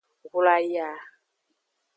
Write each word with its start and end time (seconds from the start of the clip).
Hlwaya. 0.31 0.89